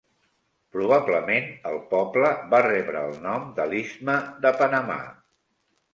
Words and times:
Probablement 0.75 1.51
el 1.73 1.77
poble 1.93 2.31
va 2.55 2.63
rebre 2.69 3.03
el 3.11 3.15
nom 3.29 3.47
de 3.61 3.69
l'istme 3.75 4.17
de 4.47 4.57
Panamà. 4.63 4.99